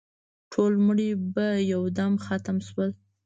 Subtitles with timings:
[0.51, 2.89] ټول مړي په یو دم ختم شول.